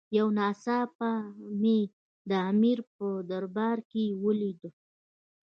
یو 0.17 0.27
ناڅاپه 0.37 1.11
مې 1.61 1.79
د 2.29 2.31
امیر 2.51 2.79
په 2.95 3.07
دربار 3.29 3.77
کې 3.91 4.03
ولید. 4.23 4.61